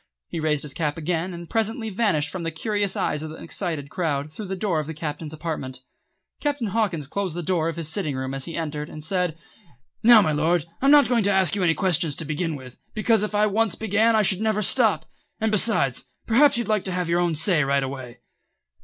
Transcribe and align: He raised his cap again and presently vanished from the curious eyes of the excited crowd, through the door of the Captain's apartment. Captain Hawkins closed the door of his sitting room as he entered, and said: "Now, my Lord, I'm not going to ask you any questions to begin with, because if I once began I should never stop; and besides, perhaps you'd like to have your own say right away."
He 0.29 0.39
raised 0.39 0.63
his 0.63 0.73
cap 0.73 0.97
again 0.97 1.31
and 1.31 1.47
presently 1.47 1.91
vanished 1.91 2.31
from 2.31 2.41
the 2.41 2.49
curious 2.49 2.97
eyes 2.97 3.21
of 3.21 3.29
the 3.29 3.35
excited 3.35 3.91
crowd, 3.91 4.33
through 4.33 4.47
the 4.47 4.55
door 4.55 4.79
of 4.79 4.87
the 4.87 4.95
Captain's 4.95 5.31
apartment. 5.31 5.81
Captain 6.39 6.65
Hawkins 6.69 7.05
closed 7.05 7.35
the 7.35 7.43
door 7.43 7.69
of 7.69 7.75
his 7.75 7.87
sitting 7.87 8.15
room 8.15 8.33
as 8.33 8.45
he 8.45 8.57
entered, 8.57 8.89
and 8.89 9.03
said: 9.03 9.37
"Now, 10.01 10.19
my 10.23 10.31
Lord, 10.31 10.65
I'm 10.81 10.89
not 10.89 11.07
going 11.07 11.21
to 11.25 11.31
ask 11.31 11.55
you 11.55 11.61
any 11.61 11.75
questions 11.75 12.15
to 12.15 12.25
begin 12.25 12.55
with, 12.55 12.79
because 12.95 13.21
if 13.21 13.35
I 13.35 13.45
once 13.45 13.75
began 13.75 14.15
I 14.15 14.23
should 14.23 14.41
never 14.41 14.63
stop; 14.63 15.05
and 15.39 15.51
besides, 15.51 16.09
perhaps 16.25 16.57
you'd 16.57 16.67
like 16.67 16.85
to 16.85 16.91
have 16.91 17.07
your 17.07 17.19
own 17.19 17.35
say 17.35 17.63
right 17.63 17.83
away." 17.83 18.21